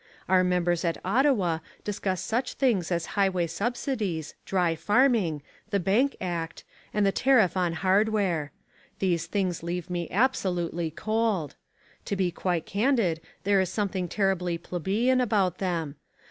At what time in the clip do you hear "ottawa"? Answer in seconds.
1.05-1.59